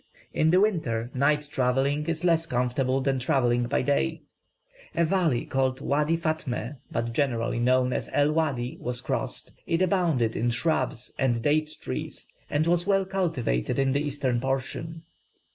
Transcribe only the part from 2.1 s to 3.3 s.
less comfortable than